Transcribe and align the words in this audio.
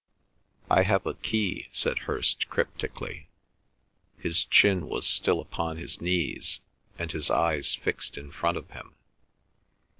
"I 0.67 0.81
have 0.81 1.05
a 1.05 1.13
key," 1.13 1.67
said 1.71 1.99
Hirst 2.09 2.49
cryptically. 2.49 3.27
His 4.17 4.45
chin 4.45 4.87
was 4.87 5.05
still 5.05 5.39
upon 5.39 5.77
his 5.77 6.01
knees 6.01 6.59
and 6.97 7.11
his 7.11 7.29
eyes 7.29 7.75
fixed 7.75 8.17
in 8.17 8.31
front 8.31 8.57
of 8.57 8.71
him. 8.71 8.95